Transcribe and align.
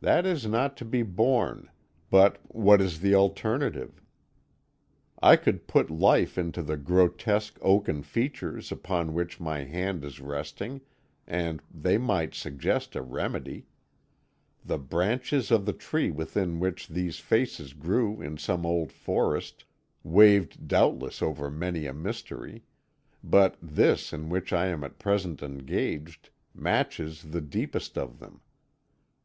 That 0.00 0.26
is 0.26 0.44
not 0.44 0.76
to 0.78 0.84
be 0.84 1.04
borne, 1.04 1.70
but 2.10 2.38
what 2.48 2.80
is 2.80 2.98
the 2.98 3.14
alternative? 3.14 4.02
I 5.22 5.36
could 5.36 5.68
put 5.68 5.88
life 5.88 6.36
into 6.36 6.64
the 6.64 6.76
grotesque 6.76 7.60
oaken 7.62 8.02
features 8.02 8.72
upon 8.72 9.14
which 9.14 9.38
my 9.38 9.60
hand 9.62 10.04
is 10.04 10.18
resting, 10.18 10.80
and 11.28 11.62
they 11.72 11.96
might 11.96 12.34
suggest 12.34 12.96
a 12.96 13.02
remedy. 13.02 13.66
The 14.64 14.78
branches 14.78 15.52
of 15.52 15.64
the 15.64 15.72
tree 15.72 16.10
within 16.10 16.58
which 16.58 16.88
these 16.88 17.20
faces 17.20 17.72
grew 17.72 18.20
in 18.20 18.38
some 18.38 18.66
old 18.66 18.90
forest 18.90 19.64
waved 20.02 20.66
doubtless 20.66 21.22
over 21.22 21.52
many 21.52 21.86
a 21.86 21.94
mystery, 21.94 22.64
but 23.22 23.58
this 23.62 24.12
in 24.12 24.28
which 24.28 24.52
I 24.52 24.66
am 24.66 24.82
at 24.82 24.98
present 24.98 25.40
engaged 25.40 26.30
matches 26.52 27.22
the 27.30 27.40
deepest 27.40 27.96
of 27.96 28.18
them. 28.18 28.40